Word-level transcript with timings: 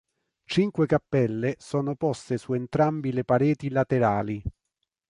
Cinque 0.45 0.87
cappelle 0.87 1.57
sono 1.59 1.93
poste 1.95 2.39
su 2.39 2.53
entrambi 2.53 3.11
le 3.13 3.23
pareti 3.23 3.69
laterali. 3.69 4.41